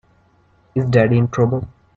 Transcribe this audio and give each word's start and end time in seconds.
Is 0.73 0.85
Daddy 0.89 1.19
in 1.19 1.27
trouble? 1.27 1.67